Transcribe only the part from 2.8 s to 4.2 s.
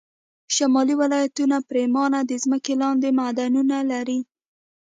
لاندې معدنونه لري